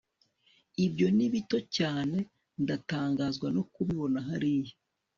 ibyo 0.85 1.07
ni 1.15 1.27
bito 1.33 1.57
cyane 1.77 2.17
ndatangazwa 2.63 3.47
no 3.55 3.63
kubibona 3.73 4.17
hariya 4.27 4.73